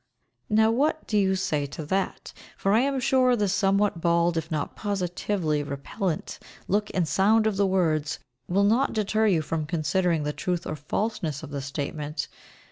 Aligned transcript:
Now 0.49 0.71
what 0.71 1.05
do 1.05 1.15
you 1.15 1.35
say 1.35 1.67
to 1.67 1.85
that? 1.85 2.33
For 2.57 2.73
I 2.73 2.79
am 2.79 2.99
sure 2.99 3.35
the 3.35 3.47
somewhat 3.47 4.01
bald, 4.01 4.35
if 4.35 4.49
not 4.49 4.75
positively 4.75 5.61
repellent, 5.61 6.39
look 6.67 6.89
and 6.95 7.07
sound 7.07 7.45
of 7.45 7.55
the 7.55 7.67
words, 7.67 8.17
will 8.47 8.63
not 8.63 8.93
deter 8.93 9.27
you 9.27 9.43
from 9.43 9.67
considering 9.67 10.23
the 10.23 10.33
truth 10.33 10.65
or 10.65 10.75
falseness 10.75 11.43
of 11.43 11.51
the 11.51 11.61
statement. 11.61 12.27